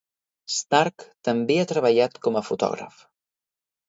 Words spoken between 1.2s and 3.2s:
també ha treballat com a fotògraf.